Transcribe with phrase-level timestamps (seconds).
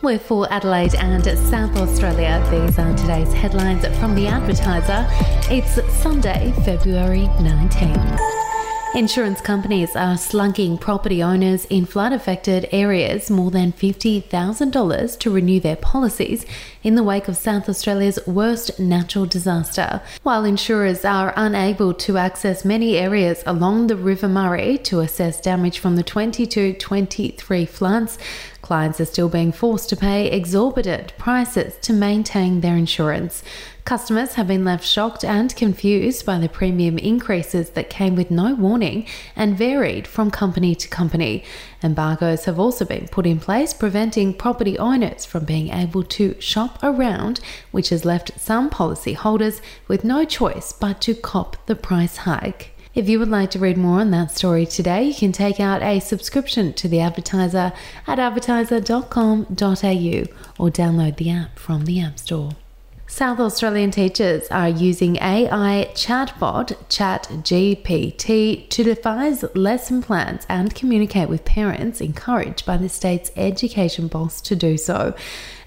[0.00, 2.40] We're for Adelaide and South Australia.
[2.52, 5.04] These are today's headlines from the advertiser.
[5.52, 8.20] It's Sunday, February 19th.
[8.94, 15.58] Insurance companies are slugging property owners in flood affected areas more than $50,000 to renew
[15.58, 16.46] their policies
[16.88, 20.00] in the wake of South Australia's worst natural disaster.
[20.22, 25.80] While insurers are unable to access many areas along the River Murray to assess damage
[25.80, 28.16] from the 22 23 floods,
[28.62, 33.42] clients are still being forced to pay exorbitant prices to maintain their insurance.
[33.88, 38.54] Customers have been left shocked and confused by the premium increases that came with no
[38.54, 41.42] warning and varied from company to company.
[41.82, 46.77] Embargoes have also been put in place preventing property owners from being able to shop
[46.82, 52.72] around, which has left some policyholders with no choice but to cop the price hike.
[52.94, 55.82] If you would like to read more on that story today, you can take out
[55.82, 57.72] a subscription to the advertiser
[58.06, 59.44] at advertiser.com.au
[60.58, 62.52] or download the app from the App Store.
[63.10, 71.46] South Australian teachers are using AI chatbot ChatGPT to devise lesson plans and communicate with
[71.46, 75.14] parents, encouraged by the state's education boss to do so.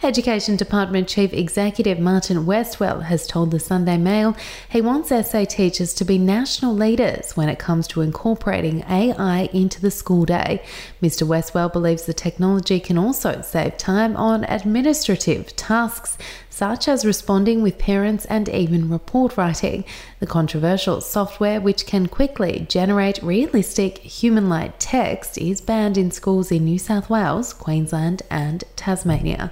[0.04, 4.36] Education Department Chief Executive Martin Westwell has told the Sunday Mail
[4.68, 9.80] he wants SA teachers to be national leaders when it comes to incorporating AI into
[9.80, 10.64] the school day.
[11.04, 11.28] Mr.
[11.28, 16.18] Westwell believes the technology can also save time on administrative tasks
[16.50, 19.86] such as responding with parents and even report writing.
[20.20, 26.52] The controversial software, which can quickly generate realistic human like text, is banned in schools
[26.52, 29.52] in New South Wales, Queensland, and Tasmania.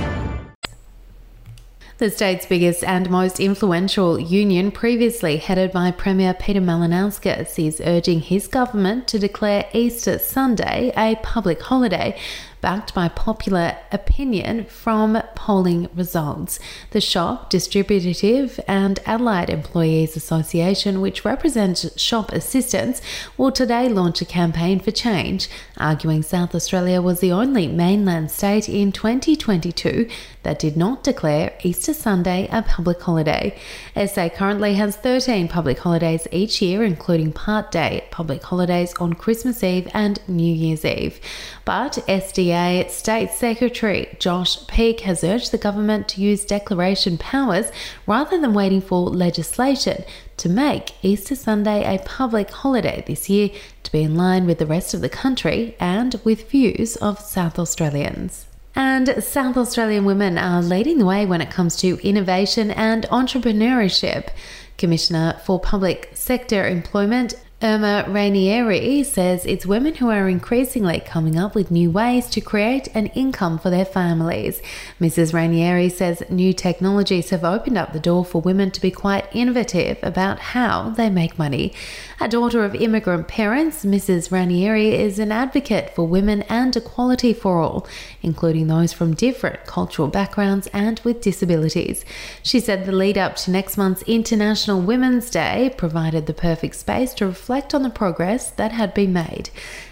[2.01, 8.21] The state's biggest and most influential union, previously headed by Premier Peter Malinauskas, is urging
[8.21, 12.17] his government to declare Easter Sunday a public holiday
[12.61, 16.59] backed by popular opinion from polling results.
[16.91, 23.01] The shop, Distributive and Allied Employees Association, which represents shop assistants,
[23.35, 28.69] will today launch a campaign for change, arguing South Australia was the only mainland state
[28.69, 30.07] in 2022
[30.43, 33.55] that did not declare Easter Sunday a public holiday.
[33.95, 39.63] SA currently has 13 public holidays each year, including part day public holidays on Christmas
[39.63, 41.19] Eve and New Year's Eve.
[41.65, 42.50] But SDA
[42.89, 47.71] State Secretary Josh Peak has urged the government to use declaration powers
[48.05, 50.03] rather than waiting for legislation
[50.37, 53.49] to make Easter Sunday a public holiday this year
[53.83, 57.57] to be in line with the rest of the country and with views of South
[57.57, 58.47] Australians.
[58.75, 64.29] And South Australian women are leading the way when it comes to innovation and entrepreneurship.
[64.77, 71.53] Commissioner for Public Sector Employment, Erma Ranieri says it's women who are increasingly coming up
[71.53, 74.63] with new ways to create an income for their families.
[74.99, 75.31] Mrs.
[75.31, 79.99] Rainieri says new technologies have opened up the door for women to be quite innovative
[80.01, 81.71] about how they make money.
[82.19, 84.31] A daughter of immigrant parents, Mrs.
[84.31, 87.85] Ranieri is an advocate for women and equality for all,
[88.23, 92.05] including those from different cultural backgrounds and with disabilities.
[92.41, 97.13] She said the lead up to next month's International Women's Day provided the perfect space
[97.15, 99.49] to reflect on the progress that had been made.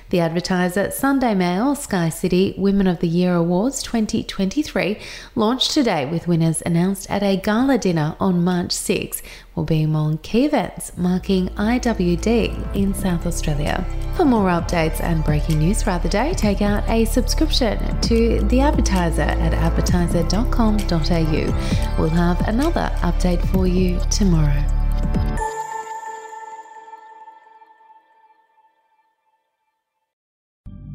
[0.09, 4.97] The advertiser Sunday Mail Sky City Women of the Year Awards 2023
[5.35, 9.21] launched today with winners announced at a gala dinner on March 6
[9.55, 13.85] will be among key events marking IWD in South Australia.
[14.15, 18.61] For more updates and breaking news throughout the day, take out a subscription to The
[18.61, 21.95] Advertiser at advertiser.com.au.
[21.99, 24.78] We'll have another update for you tomorrow.